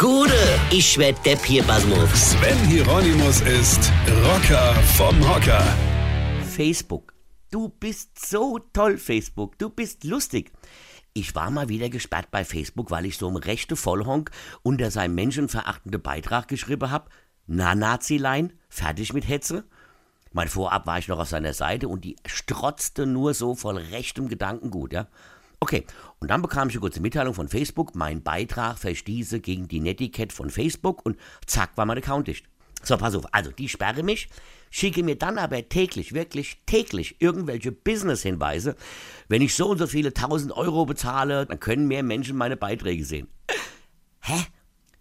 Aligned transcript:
Gude, 0.00 0.32
ich 0.70 0.96
werd 0.96 1.26
Depp 1.26 1.44
hier, 1.44 1.62
Basmus. 1.62 2.30
Sven 2.30 2.56
Hieronymus 2.66 3.42
ist 3.42 3.92
Rocker 4.24 4.72
vom 4.96 5.14
Hocker. 5.28 5.62
Facebook. 6.48 7.12
Du 7.50 7.68
bist 7.68 8.26
so 8.26 8.58
toll, 8.72 8.96
Facebook. 8.96 9.58
Du 9.58 9.68
bist 9.68 10.04
lustig. 10.04 10.52
Ich 11.12 11.34
war 11.34 11.50
mal 11.50 11.68
wieder 11.68 11.90
gesperrt 11.90 12.30
bei 12.30 12.46
Facebook, 12.46 12.90
weil 12.90 13.04
ich 13.04 13.18
so 13.18 13.28
einem 13.28 13.36
rechte 13.36 13.76
Vollhonk 13.76 14.30
unter 14.62 14.90
seinem 14.90 15.16
menschenverachtenden 15.16 16.00
Beitrag 16.00 16.48
geschrieben 16.48 16.90
hab. 16.90 17.10
Na, 17.46 17.74
Nazilein, 17.74 18.54
fertig 18.70 19.12
mit 19.12 19.28
Hetze. 19.28 19.64
Mein 20.32 20.48
Vorab 20.48 20.86
war 20.86 20.98
ich 20.98 21.08
noch 21.08 21.18
auf 21.18 21.28
seiner 21.28 21.52
Seite 21.52 21.88
und 21.88 22.06
die 22.06 22.16
strotzte 22.24 23.04
nur 23.04 23.34
so 23.34 23.54
voll 23.54 23.76
rechtem 23.76 24.30
Gedankengut, 24.30 24.94
ja. 24.94 25.08
Okay, 25.62 25.84
und 26.20 26.30
dann 26.30 26.40
bekam 26.40 26.68
ich 26.68 26.74
eine 26.74 26.80
kurze 26.80 27.00
Mitteilung 27.02 27.34
von 27.34 27.48
Facebook, 27.48 27.94
mein 27.94 28.22
Beitrag 28.22 28.78
verstieße 28.78 29.40
gegen 29.40 29.68
die 29.68 29.80
Netiquette 29.80 30.34
von 30.34 30.48
Facebook 30.48 31.04
und 31.04 31.18
zack 31.46 31.76
war 31.76 31.84
mein 31.84 31.98
Account 31.98 32.28
dicht. 32.28 32.46
So, 32.82 32.96
pass 32.96 33.14
auf, 33.14 33.26
also 33.34 33.50
die 33.50 33.68
sperre 33.68 34.02
mich, 34.02 34.30
schicke 34.70 35.02
mir 35.02 35.16
dann 35.16 35.36
aber 35.36 35.68
täglich, 35.68 36.14
wirklich 36.14 36.62
täglich 36.64 37.20
irgendwelche 37.20 37.72
Business-Hinweise. 37.72 38.74
Wenn 39.28 39.42
ich 39.42 39.54
so 39.54 39.68
und 39.68 39.76
so 39.76 39.86
viele 39.86 40.14
tausend 40.14 40.52
Euro 40.52 40.86
bezahle, 40.86 41.44
dann 41.44 41.60
können 41.60 41.88
mehr 41.88 42.02
Menschen 42.02 42.38
meine 42.38 42.56
Beiträge 42.56 43.04
sehen. 43.04 43.28
Hä? 44.20 44.46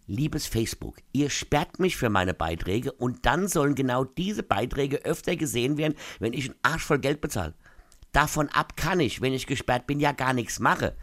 Liebes 0.07 0.47
Facebook, 0.47 0.97
ihr 1.13 1.29
sperrt 1.29 1.79
mich 1.79 1.95
für 1.95 2.09
meine 2.09 2.33
Beiträge 2.33 2.91
und 2.91 3.27
dann 3.27 3.47
sollen 3.47 3.75
genau 3.75 4.03
diese 4.03 4.41
Beiträge 4.41 5.05
öfter 5.05 5.35
gesehen 5.35 5.77
werden, 5.77 5.95
wenn 6.19 6.33
ich 6.33 6.49
einen 6.49 6.59
Arsch 6.63 6.83
voll 6.83 6.99
Geld 6.99 7.21
bezahle. 7.21 7.53
Davon 8.11 8.49
ab 8.49 8.75
kann 8.75 8.99
ich, 8.99 9.21
wenn 9.21 9.33
ich 9.33 9.47
gesperrt 9.47 9.87
bin, 9.87 9.99
ja 9.99 10.11
gar 10.11 10.33
nichts 10.33 10.59
mache. 10.59 10.95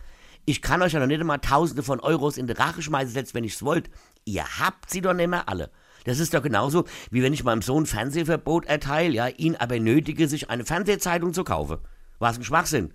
Ich 0.45 0.63
kann 0.63 0.83
euch 0.83 0.93
ja 0.93 1.01
noch 1.01 1.07
nicht 1.07 1.21
einmal 1.21 1.41
Tausende 1.41 1.83
von 1.83 2.01
Euros 2.01 2.37
in 2.37 2.47
die 2.47 2.53
Rache 2.53 2.83
schmeißen, 2.83 3.13
selbst 3.13 3.35
wenn 3.35 3.45
ich's 3.45 3.63
wollt. 3.63 3.91
Ihr 4.25 4.45
habt 4.61 4.91
sie 4.91 5.01
doch 5.01 5.13
nicht 5.13 5.29
mehr 5.29 5.49
alle. 5.49 5.71
Das 6.05 6.21
ist 6.21 6.35
doch 6.35 6.43
genauso, 6.43 6.85
wie 7.11 7.23
wenn 7.23 7.33
ich 7.33 7.43
meinem 7.43 7.63
Sohn 7.63 7.85
Fernsehverbot 7.85 8.67
erteile, 8.67 9.13
ja, 9.13 9.27
ihn 9.27 9.57
aber 9.57 9.81
nötige, 9.81 10.29
sich 10.29 10.49
eine 10.51 10.65
Fernsehzeitung 10.65 11.35
zu 11.35 11.43
kaufen. 11.43 11.79
Was 12.21 12.39
ein 12.39 12.45
Schwachsinn. 12.45 12.95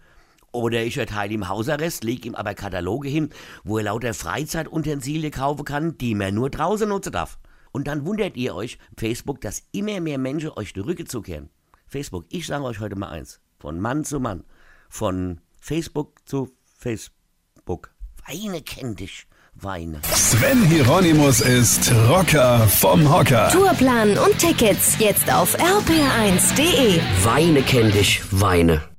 Oder 0.54 0.84
ich 0.84 0.98
erteile 0.98 1.34
ihm 1.34 1.50
Hausarrest, 1.50 2.04
lege 2.04 2.28
ihm 2.28 2.36
aber 2.36 2.54
Kataloge 2.54 3.10
hin, 3.10 3.30
wo 3.64 3.78
er 3.78 3.86
lauter 3.86 4.14
Freizeituntensilien 4.14 5.32
kaufen 5.32 5.66
kann, 5.66 5.98
die 5.98 6.16
man 6.16 6.36
nur 6.36 6.50
draußen 6.50 6.88
nutzen 6.88 7.12
darf. 7.12 7.38
Und 7.74 7.88
dann 7.88 8.06
wundert 8.06 8.36
ihr 8.38 8.56
euch, 8.56 8.78
Facebook, 8.98 9.42
dass 9.42 9.64
immer 9.72 10.00
mehr 10.00 10.18
Menschen 10.18 10.52
euch 10.52 10.74
die 10.74 10.82
Rücke 10.82 11.06
zukehren. 11.06 11.50
Facebook, 11.88 12.26
ich 12.30 12.48
sage 12.48 12.64
euch 12.64 12.80
heute 12.80 12.98
mal 12.98 13.10
eins. 13.10 13.42
Von 13.62 13.80
Mann 13.80 14.04
zu 14.04 14.20
Mann. 14.20 14.44
Von 14.90 15.40
Facebook 15.60 16.18
zu 16.26 16.50
Facebook. 16.80 17.92
Weine 18.28 18.64
kenn 18.64 18.96
dich. 18.96 19.28
Weine. 19.54 20.02
Sven 20.16 20.64
Hieronymus 20.64 21.42
ist 21.42 21.92
Rocker 22.10 22.68
vom 22.68 23.14
Hocker. 23.14 23.50
Tourplan 23.52 24.18
und 24.18 24.40
Tickets 24.40 24.98
jetzt 24.98 25.32
auf 25.32 25.56
rpr1.de. 25.60 27.00
Weine 27.24 27.62
kenn 27.62 27.92
dich, 27.92 28.22
Weine. 28.32 28.91